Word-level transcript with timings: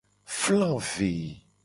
Fla 0.39 0.71
ve. 0.89 1.13